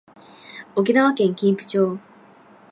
[0.75, 1.99] 沖縄県金武町